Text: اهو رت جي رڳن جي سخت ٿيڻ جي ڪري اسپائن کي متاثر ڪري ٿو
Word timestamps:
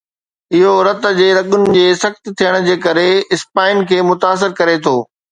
اهو 0.59 0.71
رت 0.85 1.03
جي 1.17 1.25
رڳن 1.39 1.67
جي 1.75 1.83
سخت 2.03 2.31
ٿيڻ 2.39 2.57
جي 2.67 2.77
ڪري 2.85 3.05
اسپائن 3.37 3.83
کي 3.91 3.99
متاثر 4.09 4.57
ڪري 4.61 4.75
ٿو 4.89 4.95